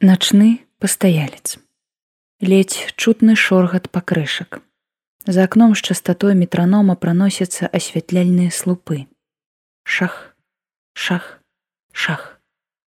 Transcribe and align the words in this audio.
Начны 0.00 0.60
пастаялец. 0.78 1.58
Ледзь 2.38 2.94
чутны 2.94 3.34
шоргат 3.34 3.90
пакрышак. 3.90 4.62
За 5.26 5.42
акном 5.42 5.74
з 5.74 5.82
частатой 5.82 6.36
метранома 6.36 6.94
праносяцца 6.94 7.66
асвятляльныя 7.66 8.52
слупы. 8.52 9.08
Шах, 9.82 10.36
шах, 10.94 11.42
шах. 11.90 12.38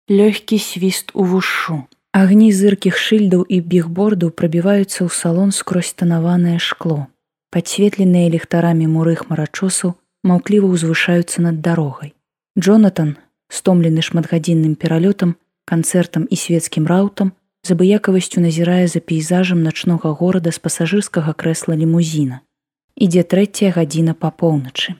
Лёгкі 0.07 0.62
свіст 0.62 1.11
у 1.15 1.25
вушу. 1.25 1.88
Агні 2.15 2.52
зыркіх 2.55 2.95
шыльдаў 2.95 3.43
і 3.50 3.59
бігбордаў 3.59 4.30
прабіваюцца 4.30 5.03
ў 5.03 5.11
салон 5.11 5.50
скрозь 5.50 5.91
танаванае 5.98 6.62
шкло. 6.62 7.11
Падсветленыя 7.50 8.30
ліхтарамі 8.30 8.87
мурых 8.87 9.27
марачосаў 9.27 9.98
маўкліва 10.23 10.71
ўзвышаюцца 10.71 11.43
над 11.43 11.59
дарогай. 11.66 12.14
Джонатан, 12.55 13.19
стомлены 13.50 14.07
шматгадзінным 14.07 14.79
пералётам, 14.79 15.34
канцэртам 15.65 16.27
і 16.31 16.37
свецкім 16.37 16.87
раутам 16.87 17.33
з 17.62 17.77
абыякавасцю 17.77 18.43
назірае 18.43 18.87
за 18.91 19.01
пейзажам 19.01 19.62
начнога 19.62 20.11
горада 20.19 20.51
з 20.51 20.59
пасажырскага 20.59 21.34
крэсла 21.39 21.79
лімузіна. 21.79 22.41
Ідзе 22.97 23.23
трэцяя 23.23 23.73
гадзіна 23.77 24.15
па 24.15 24.30
поўначы. 24.30 24.95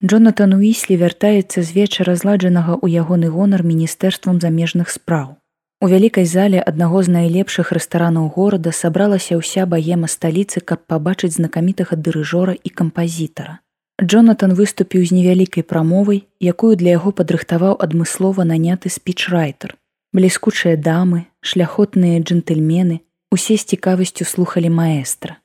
Джонатан 0.00 0.54
Уіслі 0.56 0.96
вяртаецца 0.96 1.60
з 1.60 1.74
вечара 1.76 2.14
зладжанага 2.16 2.78
ў 2.80 3.04
ягоны 3.04 3.28
гонар 3.28 3.60
міністэрствам 3.66 4.40
замежных 4.40 4.88
спраў. 4.88 5.36
У 5.84 5.88
вялікай 5.88 6.24
зале 6.28 6.60
аднаго 6.60 7.02
з 7.04 7.12
найлепшых 7.12 7.72
рэстаранаў 7.76 8.28
горада 8.36 8.72
сабралася 8.72 9.36
ўся 9.40 9.64
баема 9.64 10.08
сталіцы, 10.12 10.60
каб 10.60 10.84
пабачыць 10.84 11.36
знакамітага 11.36 11.96
дырыжора 11.96 12.52
і 12.52 12.68
кампазітара. 12.68 13.60
Джонатан 14.00 14.52
выступіў 14.56 15.04
з 15.04 15.12
невялікай 15.12 15.64
прамовай, 15.64 16.24
якую 16.40 16.76
для 16.80 16.96
яго 16.96 17.12
падрыхтаваў 17.12 17.76
адмыслова 17.80 18.44
наняты 18.48 18.92
спічрайтер, 18.92 19.76
бліскучыя 20.12 20.76
дамы, 20.76 21.26
шляхотныя 21.40 22.18
джентльмены 22.18 23.00
усе 23.30 23.56
з 23.56 23.64
цікавасцю 23.64 24.24
слухали 24.24 24.66
маэстра. 24.66 25.38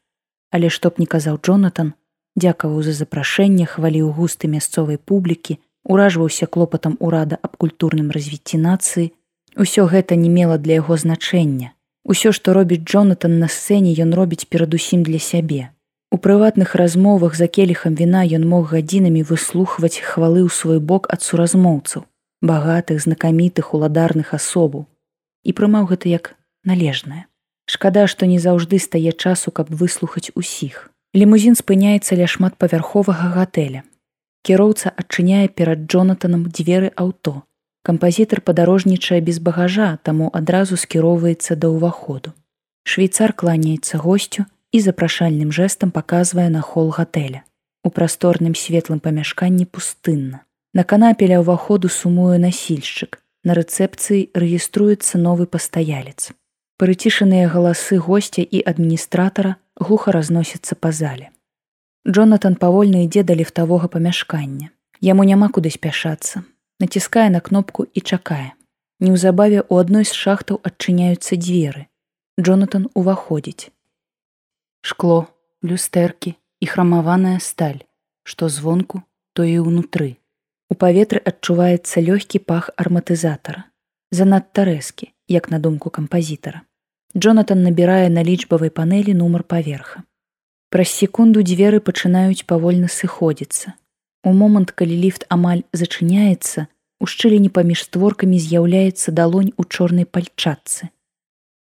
Але 0.49 0.69
што 0.73 0.89
б 0.89 1.03
не 1.03 1.05
казаў 1.05 1.37
Джонатан, 1.37 1.93
дзякаваў 2.33 2.81
за 2.81 2.93
запрашэнне 2.97 3.69
хваліў 3.69 4.09
густы 4.17 4.49
мясцовай 4.49 4.97
публікі, 4.97 5.59
уражваўся 5.85 6.49
клопатам 6.49 6.97
урада 6.99 7.37
аб 7.41 7.57
культурным 7.61 8.09
развіцці 8.09 8.57
нацыі, 8.57 9.13
усё 9.53 9.85
гэта 9.85 10.17
не 10.17 10.33
мела 10.33 10.57
для 10.57 10.81
яго 10.81 10.97
значэння. 10.97 11.77
Усё, 12.05 12.31
што 12.33 12.53
робіць 12.53 12.85
Джонатан 12.89 13.37
на 13.37 13.47
сцэне 13.49 13.93
ён 14.01 14.17
робіць 14.17 14.49
перадусім 14.49 15.05
для 15.05 15.21
сябе. 15.21 15.69
У 16.09 16.17
прыватных 16.17 16.73
размовах 16.73 17.37
за 17.37 17.47
келіхам 17.47 17.93
віна 17.93 18.25
ён 18.25 18.49
мог 18.49 18.73
гадзінамі 18.73 19.21
выслухваць 19.29 20.01
хвалы 20.01 20.41
ў 20.41 20.49
свой 20.49 20.79
бок 20.81 21.09
ад 21.13 21.21
суразмоўцаў 21.21 22.05
багатых 22.41 23.01
знакамітых 23.01 23.73
уладарных 23.73 24.33
асобаў 24.33 24.85
і 25.43 25.53
прымаў 25.53 25.87
гэта 25.93 26.09
як 26.09 26.35
належнае. 26.63 27.25
Шкада, 27.65 28.05
што 28.07 28.25
не 28.29 28.37
заўжды 28.39 28.79
стае 28.79 29.11
часу, 29.11 29.51
каб 29.51 29.69
выслухаць 29.69 30.31
усіх. 30.35 30.91
Лімузін 31.15 31.57
спыняецца 31.57 32.17
ля 32.19 32.27
шматпавярховага 32.29 33.33
гатэля. 33.33 33.81
Кіроўца 34.45 34.93
адчыняе 34.93 35.47
перад 35.49 35.89
Джонатанам 35.89 36.45
дзверы 36.53 36.91
аўто. 36.93 37.41
Кампазітар 37.81 38.41
падарожнічае 38.41 39.21
без 39.21 39.39
багажа, 39.39 39.97
таму 40.03 40.29
адразу 40.33 40.77
скіроўваецца 40.77 41.57
да 41.57 41.73
ўваходу. 41.73 42.33
Швейцар 42.85 43.33
кланяецца 43.33 43.97
госцю 43.97 44.45
і 44.69 44.81
запрашальным 44.85 45.49
жэсам 45.49 45.89
паказвае 45.89 46.49
на 46.53 46.61
хол 46.61 46.93
гатэля. 46.93 47.41
У 47.81 47.89
прасторным 47.89 48.53
светлым 48.53 49.01
памяшканні 49.01 49.65
пустынна. 49.65 50.44
На 50.75 50.83
канапе 50.83 51.27
ля 51.31 51.39
ўваходу 51.39 51.87
сумуе 51.87 52.35
насільшчык. 52.35 53.23
На 53.47 53.55
рэцэпцыі 53.55 54.35
рэгіструецца 54.35 55.15
новы 55.15 55.47
пастаялец. 55.47 56.35
Прыцішаныя 56.75 57.47
галасы 57.47 57.95
госця 57.95 58.43
і 58.43 58.59
адміністратара 58.59 59.55
глуха 59.79 60.11
разносяцца 60.11 60.75
па 60.75 60.91
зале. 60.91 61.31
Джонатан 62.03 62.59
павольна 62.59 63.07
ідзе 63.07 63.23
да 63.23 63.39
ліфтавога 63.39 63.87
памяшкання. 63.87 64.75
Яму 64.99 65.23
няма 65.23 65.47
куды 65.47 65.71
спяшацца. 65.71 66.43
Націскае 66.83 67.29
на 67.31 67.39
кнопку 67.39 67.87
і 67.87 68.03
чакае. 68.03 68.51
Неўзабаве 68.99 69.63
ў 69.63 69.79
адной 69.79 70.03
з 70.03 70.11
шахтаў 70.11 70.59
адчыняюцца 70.59 71.39
дзверы. 71.39 71.87
Джонатан 72.35 72.91
уваходзіць. 72.91 73.71
Шкло, 74.83 75.31
люстэркі 75.63 76.35
і 76.35 76.65
храмаваная 76.67 77.39
сталь, 77.39 77.87
што 78.27 78.51
звонку, 78.51 79.07
то 79.31 79.47
і 79.47 79.63
ўнутры. 79.63 80.19
У 80.69 80.75
паветры 80.75 81.21
адчуваецца 81.21 82.01
лёгкі 82.01 82.39
пах 82.41 82.69
арматызатара. 82.75 83.69
Занадта 84.11 84.65
рэзкі, 84.65 85.13
як 85.27 85.51
на 85.53 85.59
думку 85.59 85.89
кампазітара. 85.89 86.65
Джонатан 87.15 87.61
набірае 87.63 88.09
на 88.09 88.23
лічбавай 88.23 88.69
панелі 88.69 89.13
нумар 89.13 89.43
паверха. 89.43 90.03
Праз 90.73 90.89
секунду 90.89 91.45
дзверы 91.45 91.79
пачынаюць 91.79 92.43
павольна 92.49 92.89
сыходзіцца. 92.89 93.77
У 94.25 94.33
момант, 94.33 94.71
калі 94.71 94.97
ліфт 95.05 95.29
амаль 95.29 95.61
зачыняецца, 95.71 96.67
у 96.99 97.05
шчыліні 97.05 97.53
паміж 97.53 97.85
створкамі 97.85 98.41
з'яўляецца 98.41 99.13
далонь 99.13 99.53
у 99.61 99.63
чорнай 99.63 100.09
пальчатцы. 100.09 100.89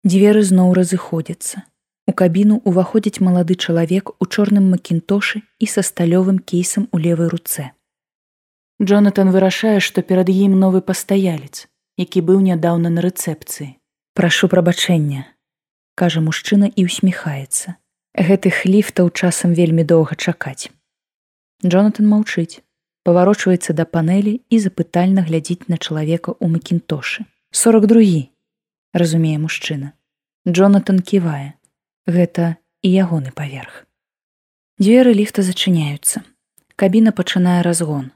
Дзверы 0.03 0.43
зноў 0.43 0.73
разыходзяцца. 0.75 1.63
У 2.09 2.13
кабіну 2.13 2.59
ўваходзіць 2.65 3.23
малады 3.23 3.55
чалавек 3.55 4.11
у 4.19 4.27
чорным 4.27 4.67
макінтошы 4.75 5.41
і 5.63 5.65
са 5.73 5.79
сталёвым 5.79 6.43
кейсам 6.43 6.89
у 6.91 6.99
левай 6.99 7.31
руцэ. 7.31 7.71
Джонатан 8.81 9.29
вырашае, 9.29 9.79
што 9.79 10.01
перад 10.01 10.29
ім 10.33 10.57
новы 10.57 10.81
пастаялец, 10.81 11.69
які 12.01 12.21
быў 12.25 12.41
нядаўна 12.41 12.89
на 12.89 13.01
рэцэпцыі. 13.05 13.77
Прашу 14.17 14.47
прабачэння, 14.49 15.27
кажа 15.93 16.21
мужчына 16.25 16.65
і 16.65 16.85
ўсміхаецца. 16.89 17.77
Гэтых 18.17 18.65
ліфтаў 18.65 19.11
часам 19.13 19.53
вельмі 19.53 19.85
доўга 19.85 20.17
чакаць. 20.17 20.73
Джонатан 21.61 22.09
маўчыць, 22.09 22.65
паварочваецца 23.05 23.77
да 23.77 23.85
панелі 23.85 24.33
і 24.49 24.57
запытальна 24.63 25.21
глядзіць 25.29 25.69
на 25.69 25.77
чалавека 25.77 26.33
ў 26.33 26.49
макінтошы. 26.49 27.29
42, 27.53 28.33
разумее 28.97 29.37
мужчына. 29.37 29.93
Джонатан 30.49 31.05
ківае. 31.05 31.53
Гэта 32.09 32.57
і 32.81 32.89
ягоны 32.89 33.29
паверх. 33.29 33.85
Дзверы 34.81 35.13
ліфта 35.13 35.45
зачыняюцца. 35.45 36.25
Кабіна 36.81 37.13
пачынае 37.13 37.61
разгон 37.61 38.09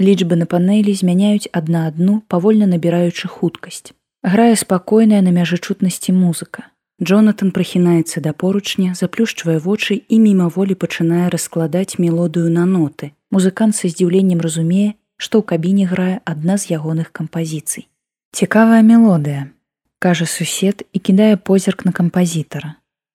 лічбы 0.00 0.36
на 0.40 0.46
панелі 0.46 0.94
змяняюць 0.96 1.52
адна 1.52 1.86
адну 1.92 2.20
павольна 2.28 2.66
набіраючы 2.66 3.28
хуткасць 3.28 3.92
грае 4.24 4.56
спакойная 4.56 5.20
на 5.20 5.32
мяжы 5.32 5.56
чутнасці 5.58 6.12
музыка. 6.12 6.68
Джонатан 7.00 7.52
прыхінаецца 7.56 8.20
да 8.20 8.32
поручня 8.32 8.92
заплюшчвае 8.96 9.58
вочы 9.58 9.96
і 9.96 10.16
мімаволі 10.20 10.74
пачынае 10.74 11.28
раскладаць 11.32 11.96
мелодыю 11.96 12.50
на 12.52 12.66
ноты. 12.66 13.12
Музыкант 13.30 13.76
са 13.76 13.88
здзіўленнем 13.88 14.40
разумее 14.40 14.96
што 15.20 15.40
ў 15.40 15.44
кабіне 15.52 15.84
грае 15.84 16.24
адна 16.24 16.56
з 16.56 16.72
ягоных 16.72 17.12
кампазіцый 17.12 17.84
цікавая 18.32 18.80
мелодыя 18.90 19.42
кажа 20.04 20.26
сусед 20.34 20.84
і 20.96 21.02
кідае 21.08 21.36
позірк 21.36 21.84
на 21.88 21.92
кампазітара 21.92 22.70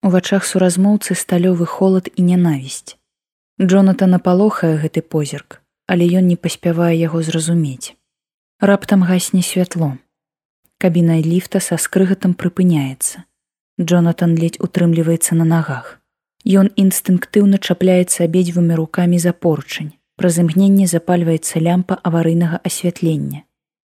у 0.05 0.11
вачах 0.15 0.45
суразмоўцы 0.49 1.17
сталёвы 1.21 1.65
холад 1.65 2.11
і 2.13 2.27
нянавісць 2.29 2.93
Джонатан 3.57 4.13
напалохае 4.17 4.75
гэты 4.85 5.01
позірк 5.15 5.59
але 5.87 6.05
ён 6.19 6.27
не 6.27 6.35
паспявае 6.35 6.95
яго 6.97 7.21
зразумець. 7.21 7.95
Раптам 8.59 9.03
гасне 9.03 9.41
святло. 9.41 9.97
Кабіна 10.77 11.19
ліфта 11.21 11.59
са 11.59 11.77
скрыгатам 11.77 12.33
прыпыняецца. 12.33 13.23
Джонатан 13.79 14.35
ледзь 14.35 14.59
утрымліваецца 14.59 15.35
на 15.35 15.45
нагах. 15.45 15.99
Ён 16.45 16.69
інстынктыўна 16.75 17.57
чапляецца 17.57 18.23
абедзвюмі 18.23 18.75
рукамі 18.79 19.19
за 19.19 19.33
поручань. 19.33 19.91
Праз 20.15 20.39
імгненне 20.39 20.87
запальваецца 20.87 21.59
лямпа 21.59 21.99
аварыйнага 22.03 22.61
асвятлення. 22.63 23.43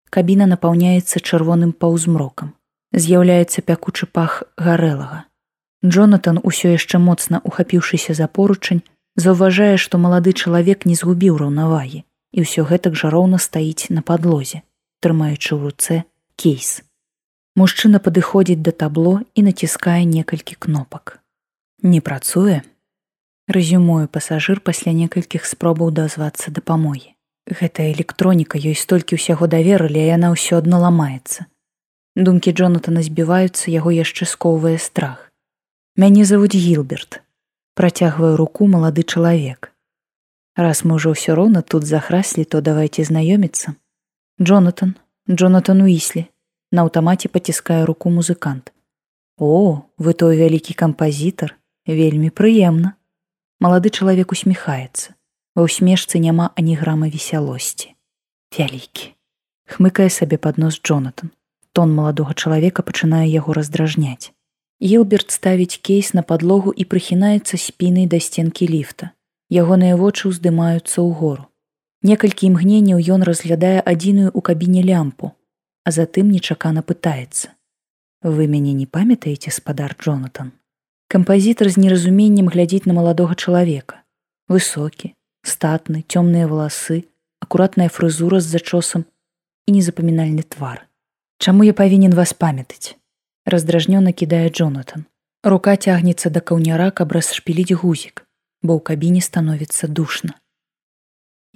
Кабіна 0.09 0.47
напаўняецца 0.47 1.19
чырвоным 1.19 1.73
паўзмрокам. 1.73 2.53
З'яўляецца 2.93 3.61
пякучы 3.67 4.07
пах 4.07 4.43
гарэлага. 4.57 5.25
Джонатан 5.83 6.39
усё 6.43 6.71
яшчэ 6.71 6.99
моцна 6.99 7.41
ухапіўшыся 7.43 8.13
за 8.13 8.27
поручань, 8.27 8.81
заўважае, 9.15 9.77
што 9.77 9.97
малады 9.97 10.33
чалавек 10.33 10.85
не 10.85 10.95
згубіў 10.95 11.37
раўнавагі 11.41 12.03
і 12.31 12.45
ўсё 12.47 12.63
гэтак 12.67 12.95
жа 12.95 13.11
роўна 13.11 13.37
стаіць 13.37 13.91
на 13.91 14.01
падлозе, 14.01 14.63
трымаючы 15.03 15.51
ў 15.55 15.59
руцэ 15.67 15.95
кейс. 16.39 16.81
Мужчына 17.59 17.99
падыходзіць 17.99 18.63
да 18.63 18.71
табло 18.71 19.19
і 19.35 19.43
націскае 19.43 20.03
некалькі 20.07 20.55
кнопак. 20.55 21.19
Не 21.83 21.99
працуе. 21.99 22.63
Рэзюмую 23.51 24.07
пасажыр 24.07 24.61
пасля 24.63 24.95
некалькіх 24.95 25.43
спробаў 25.49 25.91
дазвацца 25.91 26.53
дапамогі. 26.55 27.11
Гэтая 27.51 27.91
электроніка 27.91 28.55
ёй 28.61 28.77
столькі 28.79 29.19
ўсяго 29.19 29.49
даверылі, 29.51 29.99
а 29.99 30.15
яна 30.15 30.31
ўсё 30.31 30.61
адно 30.63 30.79
ламаецца. 30.79 31.51
Думкі 32.15 32.55
Джонатана 32.55 33.03
збіваюцца 33.03 33.73
яго 33.73 33.91
яшчэ 33.91 34.29
скоўвае 34.29 34.77
страх. 34.79 35.27
Мяне 35.99 36.23
завуць 36.23 36.55
Гілберт, 36.55 37.19
працягвае 37.75 38.35
руку 38.35 38.67
малады 38.67 39.03
чалавек. 39.03 39.71
Раз 40.55 40.83
мы 40.83 40.99
ўжо 40.99 41.15
ўсё 41.15 41.35
роўна 41.35 41.61
тут 41.61 41.87
захраслі, 41.87 42.43
то 42.43 42.61
давайте 42.61 43.03
знаёміцца. 43.07 43.75
Джонатан, 44.41 44.95
Джонатан 45.29 45.81
Уіслі, 45.81 46.27
На 46.71 46.87
аўтамаце 46.87 47.27
паціскае 47.27 47.83
руку 47.85 48.09
музыкант. 48.09 48.71
О, 49.37 49.83
вы 49.99 50.13
той 50.15 50.39
вялікі 50.39 50.73
кампазітар, 50.73 51.59
вельмі 51.83 52.31
прыемна. 52.31 52.95
Малады 53.59 53.91
чалавек 53.91 54.31
усміхаецца. 54.31 55.11
Ва 55.55 55.67
ўсмешцы 55.67 56.15
няма 56.23 56.55
ані 56.55 56.79
грама 56.79 57.11
весялосці. 57.11 57.91
Вялікі. 58.55 59.11
Хмыкае 59.67 60.07
сабе 60.07 60.39
пад 60.39 60.55
нос 60.63 60.79
Джонатан. 60.79 61.35
Тон 61.75 61.91
маладога 61.91 62.31
чалавека 62.39 62.87
пачынае 62.87 63.27
яго 63.27 63.51
раздражняць. 63.51 64.31
Елберт 64.81 65.29
ставіць 65.29 65.77
кейс 65.77 66.13
на 66.17 66.23
падлогу 66.25 66.73
і 66.73 66.83
прыхінаецца 66.89 67.57
спінай 67.61 68.07
да 68.09 68.17
сценкі 68.17 68.65
ліфта. 68.65 69.13
Ягоныя 69.53 69.93
вочы 69.93 70.33
ўздымаюцца 70.33 71.05
ўгору. 71.05 71.45
Некалькі 72.01 72.49
імгненняў 72.49 72.97
ён 72.97 73.21
разглядае 73.21 73.77
адзіную 73.85 74.33
ў 74.33 74.41
кабіне 74.41 74.81
лямпу, 74.81 75.37
а 75.85 75.93
затым 75.93 76.33
нечакана 76.33 76.81
пытаецца: 76.81 77.53
Вы 78.25 78.49
мяне 78.49 78.73
не 78.73 78.89
памятаеце 78.89 79.53
спадар 79.53 79.93
Джонатан. 79.93 80.57
Кампазітар 81.13 81.69
з 81.69 81.77
неразуменнем 81.77 82.49
глядзіць 82.49 82.89
на 82.89 82.97
маладога 82.97 83.37
чалавека. 83.37 84.01
Высокі, 84.49 85.13
статны, 85.45 86.01
цёмныя 86.09 86.49
валасы, 86.49 87.05
акуратная 87.37 87.89
фрызура 87.89 88.41
з 88.41 88.49
зачосам 88.49 89.05
і 89.69 89.77
незапамінальны 89.77 90.41
твар. 90.41 90.89
Чаму 91.37 91.69
я 91.69 91.77
павінен 91.77 92.17
вас 92.17 92.33
памятаць? 92.33 92.97
Раздражнёна 93.45 94.13
кідае 94.13 94.49
Джонатан. 94.49 95.05
Рука 95.43 95.73
цягнецца 95.73 96.29
да 96.29 96.41
каўняра, 96.45 96.91
каб 96.93 97.09
расшпіліць 97.17 97.73
гузік, 97.73 98.21
бо 98.61 98.77
ў 98.77 98.81
кабіне 98.85 99.21
становіцца 99.25 99.89
душна. 99.89 100.37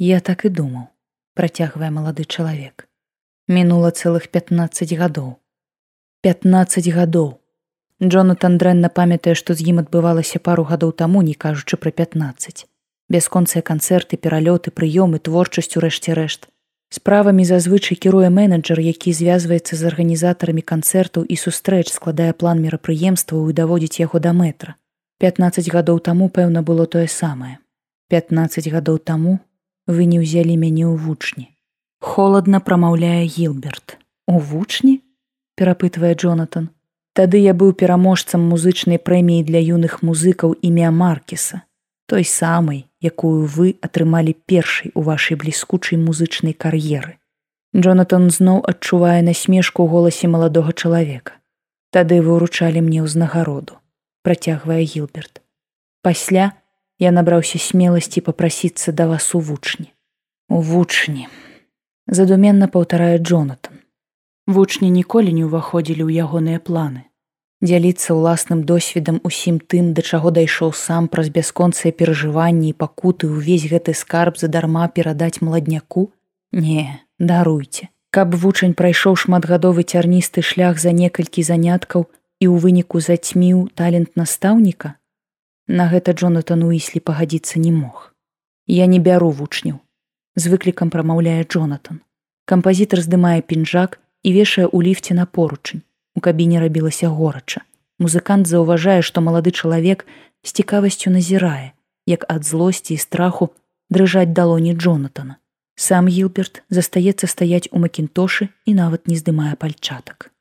Я 0.02 0.18
так 0.18 0.50
і 0.50 0.50
думаў, 0.50 0.90
працягвае 1.38 1.94
малады 1.94 2.26
чалавек. 2.26 2.90
Мінула 3.46 3.94
цэлых 3.94 4.34
15 4.34 4.98
гадоў. 4.98 5.38
15 6.26 6.90
гадоў. 6.90 7.38
Джонатан 8.02 8.58
дрэнна 8.58 8.90
памятае, 8.90 9.38
што 9.38 9.54
з 9.54 9.70
ім 9.70 9.86
адбывалася 9.86 10.42
пару 10.42 10.66
гадоў 10.66 10.90
таму, 10.90 11.22
не 11.22 11.38
кажучы 11.38 11.78
пра 11.78 11.94
15. 11.94 12.66
Бясконцыя 13.14 13.62
канцэрты, 13.62 14.18
пералёты, 14.18 14.74
прыёмы, 14.74 15.22
творчасць 15.22 15.78
у 15.78 15.86
рэшце 15.86 16.18
рэшт. 16.18 16.50
Справамі 16.90 17.46
зазвычай 17.46 17.98
кіруе 17.98 18.30
менеджер, 18.30 18.80
які 18.80 19.14
звязваецца 19.14 19.76
з 19.76 19.84
арганізатарамі 19.90 20.62
канцэртаў 20.62 21.26
і 21.26 21.36
сустрэч 21.36 21.90
складае 21.92 22.34
план 22.34 22.62
мерапрыемстваў 22.62 23.50
і 23.50 23.58
даводзіць 23.58 24.00
яго 24.00 24.20
да 24.20 24.34
метра. 24.34 24.76
15 25.20 25.72
гадоў 25.72 26.00
таму, 26.00 26.30
пэўна, 26.30 26.62
было 26.62 26.86
тое 26.86 27.08
самае. 27.08 27.58
15 28.10 28.70
гадоў 28.70 29.00
таму 29.00 29.40
вы 29.88 30.06
не 30.06 30.22
ўзялі 30.22 30.56
мяне 30.58 30.86
ў 30.86 30.96
вучні. 30.98 31.50
Холадна 32.00 32.60
прамаўляе 32.60 33.26
Гілберт. 33.26 33.98
У 34.28 34.40
вучні? 34.40 35.02
перапытвае 35.56 36.14
Джонатан. 36.16 36.70
Тады 37.16 37.40
я 37.40 37.54
быў 37.56 37.72
пераможцам 37.80 38.44
музычнай 38.44 39.00
прэміі 39.00 39.48
для 39.48 39.60
юных 39.64 40.04
музыкаў 40.04 40.56
імя 40.62 40.92
Маркеса, 40.92 41.64
той 42.06 42.24
самай, 42.24 42.86
якую 43.02 43.46
вы 43.46 43.76
атрымалі 43.82 44.36
першай 44.46 44.92
у 44.96 45.02
вашай 45.02 45.38
бліскучай 45.38 46.00
музычнай 46.00 46.54
кар'еры. 46.54 47.18
Джонатан 47.76 48.30
зноў 48.30 48.62
адчувае 48.64 49.22
насмешку 49.22 49.84
ў 49.84 49.90
голасе 49.90 50.28
маладога 50.28 50.72
чалавека. 50.72 51.40
Тады 51.92 52.22
вы 52.22 52.38
ўручалі 52.38 52.82
мне 52.86 53.02
ўзнагароду, 53.04 53.80
працягвае 54.24 54.84
Гілберт. 54.84 55.42
Пасля, 56.02 56.54
я 57.00 57.12
набраўся 57.12 57.60
смеласці 57.60 58.22
попрасіцца 58.22 58.92
да 58.92 59.08
вас 59.08 59.36
у 59.36 59.40
вучні 59.40 59.92
у 60.50 60.62
вучні 60.62 61.28
задуменна 62.08 62.68
паўтарае 62.68 63.18
Джонатан 63.18 63.82
вучні 64.48 64.90
ніколі 64.94 65.34
не 65.34 65.44
ўваходзілі 65.50 66.06
ў 66.06 66.24
ягоныя 66.24 66.62
планы 66.62 67.04
дзяліцца 67.68 68.18
ўласным 68.18 68.64
досведам 68.72 69.20
усім 69.30 69.60
тым 69.74 69.94
да 69.98 70.06
чаго 70.06 70.32
дайшоў 70.38 70.74
сам 70.82 71.08
праз 71.12 71.30
бясконцыя 71.38 71.92
перажыванні 71.92 72.70
і 72.72 72.78
пакуты 72.86 73.30
ўвесь 73.32 73.70
гэты 73.72 73.98
скарб 74.02 74.42
задарма 74.42 74.88
перадаць 74.88 75.42
маладняку 75.42 76.10
не 76.52 76.90
даруйце 77.20 77.90
каб 78.16 78.36
вучань 78.44 78.78
прайшоў 78.82 79.18
шматгадовы 79.24 79.84
цярністы 79.84 80.46
шлях 80.52 80.78
за 80.84 80.94
некалькі 81.00 81.44
заняткаў 81.50 82.06
і 82.06 82.46
ў 82.52 82.56
выніку 82.68 83.02
зацьміў 83.04 83.66
талент 83.76 84.16
настаўніка 84.16 84.96
На 85.68 85.88
гэта 85.90 86.14
Джонатан 86.14 86.62
Уіслі 86.62 87.02
пагадзіцца 87.02 87.58
не 87.58 87.72
мог. 87.74 88.14
Я 88.70 88.86
не 88.86 89.00
бяру 89.00 89.32
вучняў. 89.34 89.82
З 90.38 90.54
выклікам 90.54 90.94
прамаўляе 90.94 91.42
Джонатан. 91.42 92.06
Кампазітар 92.46 93.02
здымае 93.02 93.42
пінжак 93.42 93.98
і 94.22 94.30
вешае 94.38 94.70
ў 94.70 94.86
ліфце 94.86 95.18
на 95.18 95.26
поручань. 95.26 95.82
У 96.16 96.20
кабіне 96.20 96.60
рабілася 96.60 97.08
горача. 97.08 97.62
Музыкант 98.00 98.48
заўважае, 98.48 99.02
што 99.02 99.22
малады 99.22 99.52
чалавек 99.52 100.08
з 100.44 100.52
цікавасцю 100.52 101.12
назірае, 101.12 101.72
як 102.06 102.26
ад 102.28 102.44
злосці 102.44 102.94
і 102.96 102.98
страху 102.98 103.52
дрыжаць 103.90 104.34
далоні 104.34 104.74
Джонатана. 104.74 105.38
Сам 105.76 106.08
Гілберт 106.08 106.64
застаецца 106.70 107.28
стаяць 107.28 107.68
у 107.72 107.80
макінтошы 107.84 108.48
і 108.66 108.74
нават 108.74 109.12
не 109.12 109.20
здымае 109.20 109.56
пальчатак. 109.60 110.32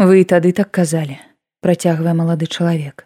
Вы 0.00 0.24
тады 0.24 0.52
так 0.52 0.72
казалі, 0.72 1.20
працягвае 1.60 2.16
малады 2.16 2.48
чалавек. 2.48 3.04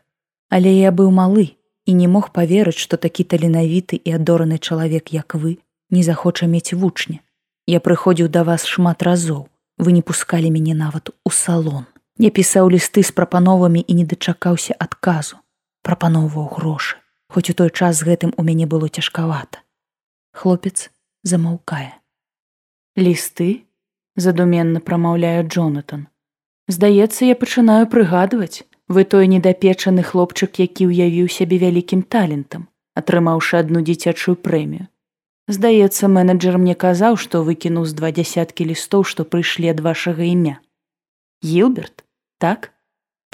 Але 0.50 0.70
я 0.70 0.94
быў 0.94 1.10
малы 1.10 1.58
і 1.86 1.92
не 1.94 2.06
мог 2.06 2.30
паверыць, 2.30 2.78
што 2.78 2.96
такі 2.96 3.26
таленавіты 3.26 3.98
і 3.98 4.14
адораны 4.14 4.58
чалавек, 4.58 5.10
як 5.10 5.34
вы, 5.34 5.58
не 5.90 6.02
захоча 6.06 6.46
мець 6.46 6.72
вучня. 6.72 7.18
Я 7.66 7.82
прыходзіў 7.82 8.30
да 8.30 8.46
вас 8.46 8.66
шмат 8.66 9.02
разоў. 9.02 9.49
Вы 9.80 9.96
не 9.96 10.02
пускалі 10.04 10.52
мяне 10.52 10.76
нават 10.76 11.08
у 11.24 11.30
салон. 11.32 11.88
Я 12.20 12.28
пісаў 12.28 12.68
лісты 12.68 13.00
з 13.00 13.16
прапановамі 13.16 13.80
і 13.80 13.96
не 13.96 14.04
дачакаўся 14.04 14.76
адказу. 14.76 15.40
Прапаноўваў 15.80 16.52
грошы, 16.60 17.00
хоць 17.32 17.48
у 17.48 17.56
той 17.56 17.72
час 17.72 18.04
з 18.04 18.12
гэтым 18.12 18.36
у 18.36 18.44
мяне 18.44 18.68
было 18.68 18.92
цяжкавата. 18.92 19.64
Хлопец 20.36 20.92
замаўкае. 21.24 21.96
Лісты 23.00 23.64
задуменна 24.16 24.84
прамаўляе 24.84 25.48
Джонатан. 25.48 26.12
Здаецца, 26.68 27.24
я 27.24 27.34
пачынаю 27.34 27.88
прыгадваць, 27.88 28.68
Вы 28.90 29.04
той 29.04 29.28
недапечаны 29.30 30.02
хлопчык, 30.02 30.58
які 30.58 30.90
ўявіў 30.90 31.28
сябе 31.30 31.62
вялікім 31.62 32.02
талентам, 32.02 32.66
атрымаўшы 32.98 33.62
адну 33.62 33.86
дзіцячую 33.86 34.34
прэмію. 34.34 34.90
Здаецца, 35.50 36.06
менеджер 36.06 36.58
мне 36.62 36.74
казаў, 36.78 37.16
што 37.18 37.42
выкінуў 37.42 37.86
з 37.90 37.94
два 37.98 38.14
дзясяткі 38.14 38.70
лістоў, 38.70 39.02
што 39.02 39.26
прыйшлі 39.26 39.74
ад 39.74 39.80
вашага 39.82 40.22
імя. 40.22 40.60
Гілберт, 41.42 42.04
так? 42.38 42.70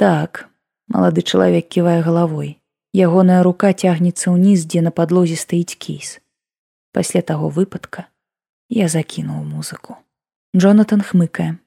Так, 0.00 0.48
малады 0.88 1.20
чалавек 1.20 1.68
ківае 1.68 2.00
галавой. 2.00 2.56
Ягоная 2.96 3.42
рука 3.44 3.76
цягнецца 3.76 4.32
ўніз, 4.32 4.64
дзе 4.64 4.80
на 4.80 4.96
падлозе 4.96 5.36
стаіць 5.36 5.76
кейс. 5.76 6.16
Пасля 6.96 7.20
таго 7.20 7.52
выпадка 7.52 8.08
я 8.72 8.88
закінуў 8.88 9.44
музыку. 9.44 10.00
Джонатан 10.56 11.04
хмыкае, 11.04 11.60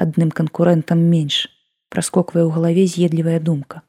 адным 0.00 0.32
канкурэнтам 0.32 0.96
менш 0.96 1.44
праскоквае 1.92 2.48
ў 2.48 2.50
галаве 2.56 2.88
з'едлівая 2.88 3.36
думка. 3.36 3.84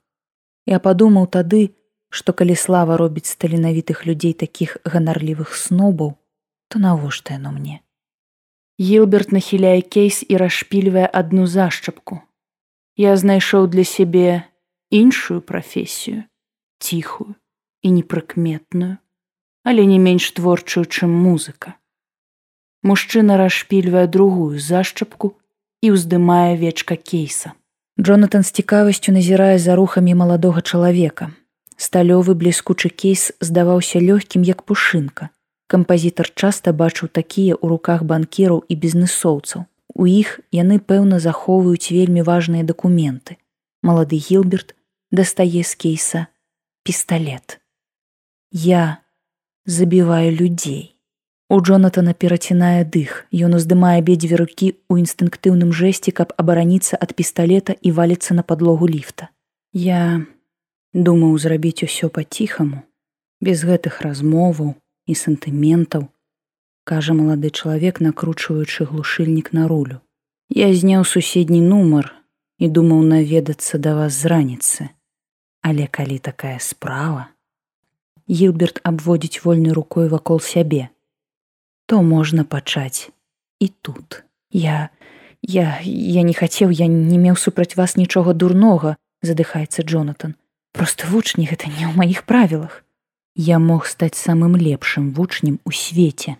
Я 0.67 0.83
падумаў 0.83 1.31
тады, 1.31 1.71
што 2.11 2.35
калі 2.35 2.55
слава 2.59 2.99
робіць 2.99 3.31
з 3.31 3.39
таленавітых 3.39 4.03
людзей 4.05 4.35
такіх 4.35 4.75
ганарлівых 4.83 5.55
снобаў, 5.55 6.19
то 6.67 6.79
навошта 6.79 7.39
яно 7.39 7.55
мне. 7.55 7.79
Гілберт 8.79 9.31
нахіляе 9.31 9.81
кейс 9.81 10.19
і 10.27 10.37
расшпільвае 10.37 11.07
адну 11.07 11.47
зашчапку. 11.47 12.19
Я 12.99 13.15
знайшоў 13.15 13.71
для 13.71 13.87
сябе 13.87 14.43
іншую 14.91 15.39
прафесію, 15.41 16.23
ціхую 16.79 17.35
і 17.81 17.91
непрыкметную, 17.95 18.97
але 19.63 19.85
не 19.87 19.99
менш 19.99 20.31
творчую, 20.35 20.85
чым 20.85 21.15
музыка. 21.15 21.79
Мужчына 22.83 23.37
расшпільвае 23.39 24.07
другую 24.11 24.59
зашчапку 24.59 25.37
і 25.79 25.95
ўздымае 25.95 26.59
вечка 26.59 26.99
кейса. 26.99 27.55
Джонатан 27.95 28.43
з 28.43 28.51
цікавасцю 28.51 29.15
назірае 29.15 29.59
за 29.59 29.79
рухамі 29.79 30.15
маладога 30.15 30.61
чалавека. 30.61 31.31
Сталёвы 31.81 32.35
бліскучы 32.37 32.93
кейс 32.93 33.31
здаваўся 33.41 33.97
лёгкім 33.97 34.45
як 34.45 34.61
пушынка. 34.69 35.33
Кампазітар 35.65 36.29
часта 36.29 36.73
бачыў 36.77 37.09
такія 37.09 37.57
ў 37.57 37.73
руках 37.73 38.03
банкіраў 38.05 38.59
і 38.69 38.75
бізнесоўцаў. 38.77 39.65
У 39.97 40.05
іх 40.05 40.37
яны 40.53 40.77
пэўна 40.77 41.17
захоўваюць 41.23 41.89
вельмі 41.89 42.21
важныя 42.21 42.61
дакументы. 42.61 43.41
Малады 43.81 44.21
Гілберт 44.21 44.75
дастае 45.09 45.65
з 45.65 45.73
кейса 45.73 46.27
пісталлет. 46.85 47.57
Я 48.51 49.01
забіваю 49.65 50.29
людзей. 50.37 50.93
У 51.49 51.57
Джонатана 51.65 52.13
перацінае 52.13 52.85
дых. 52.85 53.25
Ён 53.33 53.57
уздымае 53.57 53.97
абедзве 54.05 54.37
рукі 54.37 54.69
ў 54.85 55.01
інстынктыўным 55.01 55.73
жэсце, 55.73 56.13
каб 56.13 56.37
абараніцца 56.37 57.01
ад 57.01 57.17
пісталета 57.17 57.73
і 57.73 57.89
валіцца 57.89 58.37
на 58.37 58.45
падлогу 58.45 58.85
ліфта. 58.85 59.33
Я 59.73 60.29
думаў 60.93 61.37
зрабіць 61.37 61.83
усё 61.83 62.09
па-ціхаму, 62.09 62.83
без 63.41 63.63
гэтых 63.63 64.01
размоваў 64.01 64.75
і 65.07 65.13
сантыментаў, 65.15 66.07
кажа 66.83 67.13
малады 67.13 67.49
чалавек, 67.49 68.01
накручваючы 68.01 68.85
глушыльнік 68.85 69.53
на 69.53 69.67
рулю. 69.67 70.01
Я 70.49 70.73
зняў 70.73 71.05
суседні 71.05 71.61
нумар 71.61 72.11
і 72.59 72.67
думаў 72.67 73.03
наведацца 73.07 73.77
да 73.77 73.95
вас 73.95 74.13
з 74.13 74.25
раніцы. 74.25 74.89
Але 75.61 75.87
калі 75.87 76.17
такая 76.19 76.59
справа, 76.59 77.29
Гілберт 78.27 78.79
абводзіць 78.83 79.43
вольнай 79.43 79.73
рукой 79.73 80.07
вакол 80.07 80.39
сябе, 80.39 80.89
то 81.85 82.01
можна 82.01 82.43
пачаць 82.43 83.11
і 83.59 83.67
тут. 83.67 84.23
Я, 84.51 84.89
я, 85.41 85.79
я 85.83 86.21
не 86.21 86.33
хацеў, 86.33 86.71
я 86.71 86.87
не 86.87 87.17
меў 87.17 87.35
супраць 87.35 87.75
вас 87.75 87.95
нічога 87.95 88.33
дурнога, 88.33 88.95
задыхаецца 89.21 89.83
Джонатан. 89.83 90.35
Просто 90.71 91.07
вучні 91.07 91.47
гэта 91.47 91.67
не 91.67 91.87
ў 91.87 91.93
маіх 91.95 92.23
правілах. 92.23 92.83
Я 93.35 93.59
мог 93.59 93.87
стаць 93.87 94.19
самым 94.19 94.55
лепшым 94.55 95.11
вучнем 95.11 95.59
у 95.63 95.71
свеце. 95.71 96.35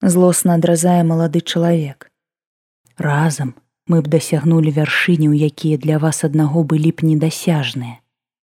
Злосна 0.00 0.60
адразае 0.60 1.04
малады 1.04 1.40
чалавек. 1.40 2.10
Разам 2.96 3.54
мы 3.88 4.04
б 4.04 4.08
дасягнулі 4.12 4.68
вяршыняў, 4.70 5.32
якія 5.32 5.80
для 5.80 5.98
вас 5.98 6.24
аднаго 6.24 6.64
былі 6.64 6.92
б 6.92 7.08
недасяжныя, 7.08 8.00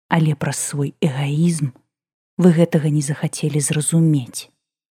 але 0.10 0.33
праз 0.33 0.57
свой 0.57 0.93
эгоізм 1.01 1.71
вы 2.41 2.50
гэтага 2.57 2.89
не 2.89 3.05
захацелі 3.05 3.62
зразумець. 3.62 4.50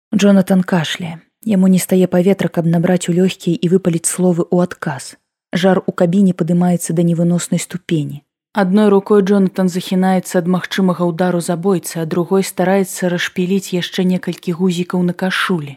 Джонатан 0.09 0.65
кашляе. 0.65 1.21
Яму 1.45 1.69
не 1.69 1.77
стае 1.77 2.09
паветра, 2.09 2.49
каб 2.49 2.65
набраць 2.65 3.05
у 3.05 3.13
лёгкія 3.13 3.53
і 3.53 3.69
выпаліць 3.69 4.09
словы 4.09 4.49
ў 4.49 4.65
адказ. 4.65 5.13
Жар 5.53 5.85
у 5.85 5.93
кабіне 5.93 6.33
падымаецца 6.33 6.97
да 6.97 7.05
невыноснай 7.05 7.61
ступені. 7.61 8.24
Адной 8.55 8.87
рукой 8.87 9.19
Джонатан 9.19 9.67
захінаецца 9.67 10.39
ад 10.39 10.45
магчымага 10.47 11.03
ўдару 11.03 11.41
забойцы, 11.43 11.99
а 11.99 12.05
другой 12.07 12.39
стараецца 12.47 13.11
расшпіліць 13.11 13.75
яшчэ 13.75 14.07
некалькі 14.07 14.55
гузікаў 14.55 15.03
на 15.03 15.11
кашулі. 15.11 15.75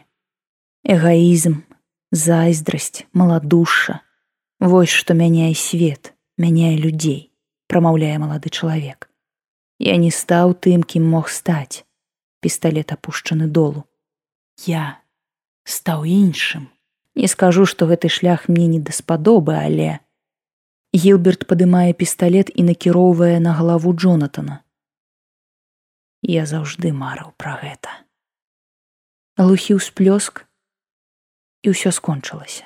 Эгоізм, 0.87 1.59
зайздрасць, 2.15 3.03
маладуша. 3.11 3.99
Вось 4.63 4.95
што 4.95 5.11
мяняе 5.11 5.51
свет, 5.59 6.15
мяняе 6.39 6.79
людзей, 6.79 7.35
прамаўляе 7.67 8.15
малады 8.15 8.47
чалавек. 8.47 9.11
Я 9.83 9.99
не 9.99 10.15
стаў 10.15 10.55
тым, 10.55 10.87
кім 10.87 11.03
мог 11.03 11.27
стаць. 11.27 11.83
Пісталет 12.39 12.95
апушчаны 12.95 13.51
долу. 13.51 13.83
Я 14.63 15.03
стаў 15.67 16.07
іншым. 16.07 16.71
Не 17.19 17.27
скажу, 17.27 17.67
што 17.67 17.91
гэты 17.91 18.07
шлях 18.07 18.47
мне 18.47 18.71
не 18.71 18.79
даспадобы, 18.79 19.59
але 19.59 19.99
Гілберт 20.89 21.45
падымае 21.45 21.93
пісталет 21.93 22.49
і 22.49 22.63
накіроўвае 22.65 23.37
на 23.39 23.53
галаву 23.53 23.93
Джонатана. 23.93 24.65
Я 26.25 26.49
заўжды 26.49 26.89
марыў 26.89 27.29
пра 27.37 27.53
гэта. 27.61 27.93
Глухі 29.37 29.77
ўсплёск 29.77 30.49
і 31.61 31.77
ўсё 31.77 31.93
скончылася. 31.93 32.65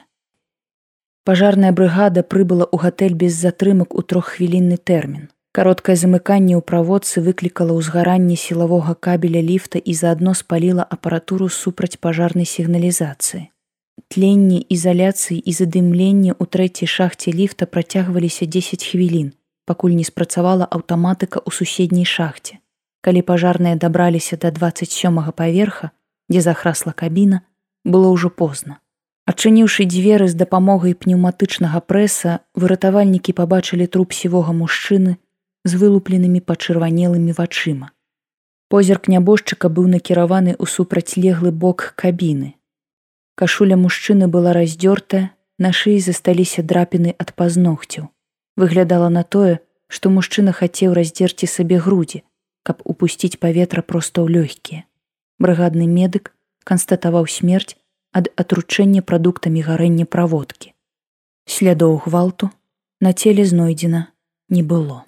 Пажарная 1.28 1.76
брыгада 1.76 2.24
прыбыла 2.24 2.64
ў 2.64 2.88
гатэль 2.88 3.20
без 3.20 3.36
затрымак 3.36 3.92
у 3.92 4.02
троххвілінны 4.02 4.80
тэрмін. 4.80 5.28
Кароткае 5.52 6.00
замыканне 6.00 6.56
ў 6.56 6.64
праводцы 6.64 7.20
выклікала 7.20 7.76
ўзгаранне 7.76 8.40
сілавога 8.40 8.96
кабеля 8.96 9.44
ліфта 9.44 9.84
і 9.84 9.94
заадно 10.00 10.32
спаліла 10.32 10.88
апаратуру 10.88 11.52
супраць 11.52 12.00
пажарнай 12.00 12.48
сігналізацыі. 12.48 13.53
Тленне 14.14 14.60
ізаляцыі 14.70 15.40
і 15.42 15.52
задымленне 15.58 16.38
ў 16.38 16.44
трэцяй 16.46 16.86
шахце 16.86 17.32
ліфта 17.34 17.66
працягваліся 17.66 18.46
10 18.46 18.86
хвілін, 18.86 19.34
пакуль 19.66 19.98
не 19.98 20.06
спрацавала 20.06 20.68
аўтаматыка 20.70 21.42
ў 21.42 21.50
суседняй 21.50 22.06
шахце. 22.06 22.62
Калі 23.02 23.26
пажарныя 23.26 23.74
дабраліся 23.74 24.38
да 24.38 24.54
27 24.54 25.18
паверха, 25.34 25.90
дзе 26.30 26.46
захрасла 26.46 26.94
кабіна, 26.94 27.42
было 27.82 28.14
ўжо 28.14 28.30
позна. 28.30 28.78
Адчыніўшы 29.26 29.90
дзверы 29.90 30.30
з 30.30 30.38
дапамогай 30.38 30.94
пнеўматычнага 30.94 31.82
прэса, 31.82 32.46
выратавальнікі 32.54 33.34
пабачылі 33.34 33.90
труп 33.90 34.14
сівога 34.14 34.54
мужчыны, 34.54 35.18
з 35.66 35.74
вылупленымі 35.74 36.46
пачырванелымі 36.46 37.34
вачыма. 37.34 37.90
Позірк 38.70 39.10
нябожчыка 39.10 39.74
быў 39.74 39.90
накіраваны 39.90 40.54
ў 40.54 40.70
супрацьлеглы 40.70 41.50
бок 41.50 41.98
кабіны. 41.98 42.60
Кашуля 43.36 43.78
мужчыны 43.78 44.28
была 44.28 44.54
раздзёртая, 44.54 45.34
на 45.58 45.72
шыі 45.72 46.00
засталіся 46.00 46.62
драпіны 46.62 47.16
ад 47.18 47.34
пазногцяў. 47.34 48.10
Выглядала 48.56 49.10
на 49.10 49.24
тое, 49.24 49.60
што 49.88 50.10
мужчына 50.10 50.54
хацеў 50.54 50.94
раздзерці 50.98 51.50
сабе 51.50 51.80
грудзі, 51.80 52.24
каб 52.64 52.82
упусціць 52.86 53.38
паветра 53.38 53.82
проста 53.82 54.22
ў 54.22 54.38
лёгкія. 54.38 54.86
Брыгадны 55.40 55.88
медык 55.90 56.34
канстатаваў 56.64 57.26
смерць 57.28 57.78
ад 58.14 58.30
атручэння 58.38 59.02
прадуктамі 59.02 59.66
гарэння 59.66 60.06
праводкі. 60.06 60.74
Слядоў 61.50 61.98
гвалту 62.06 62.52
на 63.02 63.14
целе 63.14 63.46
знойдзена 63.46 64.08
не 64.50 64.64
было. 64.64 65.04